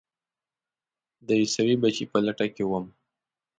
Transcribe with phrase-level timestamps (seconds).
[1.27, 2.85] د عیسوي بچي په لټه کې وم.